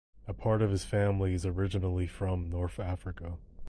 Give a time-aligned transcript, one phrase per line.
[0.27, 3.37] A part of his family is originally from North Africa.